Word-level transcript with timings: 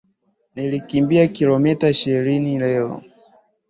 Nilikimbia 0.55 1.27
kilomita 1.27 1.89
ishirini 1.89 2.59
leo. 2.59 3.01